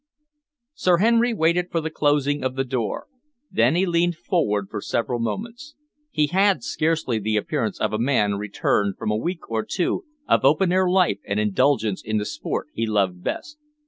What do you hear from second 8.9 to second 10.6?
from a week or two of